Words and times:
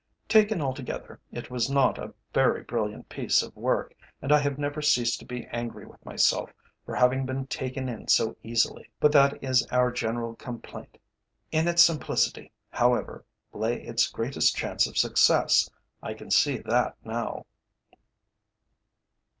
Taken 0.27 0.61
altogether, 0.63 1.19
it 1.31 1.51
was 1.51 1.69
not 1.69 1.99
a 1.99 2.11
very 2.33 2.63
brilliant 2.63 3.07
piece 3.07 3.43
of 3.43 3.55
work, 3.55 3.93
and 4.19 4.31
I 4.31 4.39
have 4.39 4.57
never 4.57 4.81
ceased 4.81 5.19
to 5.19 5.27
be 5.27 5.45
angry 5.51 5.85
with 5.85 6.03
myself 6.03 6.51
for 6.87 6.95
having 6.95 7.23
been 7.23 7.45
taken 7.45 7.87
in 7.87 8.07
so 8.07 8.35
easily. 8.41 8.89
But 8.99 9.11
that 9.11 9.43
is 9.43 9.63
our 9.67 9.91
general 9.91 10.33
complaint. 10.35 10.97
In 11.51 11.67
its 11.67 11.83
simplicity, 11.83 12.51
however, 12.71 13.25
lay 13.53 13.79
its 13.83 14.07
greatest 14.09 14.55
chance 14.55 14.87
of 14.87 14.97
success. 14.97 15.69
I 16.01 16.15
can 16.15 16.31
see 16.31 16.57
that 16.57 16.95
now." 17.05 17.45